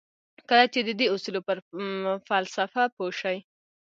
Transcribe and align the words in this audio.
کله 0.49 0.65
چې 0.73 0.79
د 0.87 0.89
دې 0.99 1.07
اصولو 1.13 1.39
پر 1.47 1.57
فلسفه 2.27 2.83
پوه 2.95 3.11
شئ. 3.19 3.37